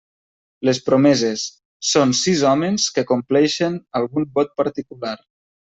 Les 0.69 0.79
promeses: 0.87 1.43
són 1.91 2.15
sis 2.21 2.43
hòmens 2.53 2.89
que 2.97 3.07
compleixen 3.15 3.79
algun 4.01 4.31
vot 4.41 4.55
particular. 4.65 5.17